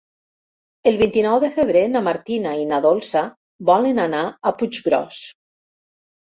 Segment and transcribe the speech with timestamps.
[0.91, 3.23] El vint-i-nou de febrer na Martina i na Dolça
[3.71, 5.21] volen anar a Puiggròs.